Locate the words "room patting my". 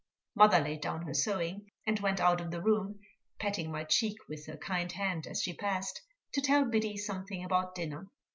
2.59-3.83